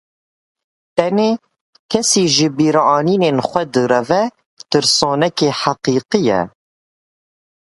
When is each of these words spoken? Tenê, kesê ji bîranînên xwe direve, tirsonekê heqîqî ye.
Tenê, 0.95 1.31
kesê 1.91 2.23
ji 2.35 2.47
bîranînên 2.57 3.37
xwe 3.47 3.63
direve, 3.73 4.23
tirsonekê 4.69 5.49
heqîqî 5.61 6.19
ye. 6.29 6.41